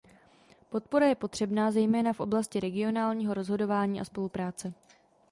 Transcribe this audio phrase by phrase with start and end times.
[0.69, 4.73] Podpora je potřebná zejména v oblasti regionálního rozhodování a spolupráce.